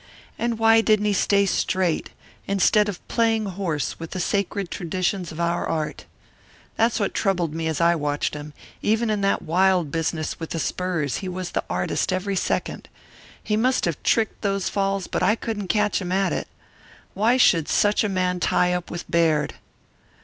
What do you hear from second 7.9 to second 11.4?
watched him. Even in that wild business with the spurs he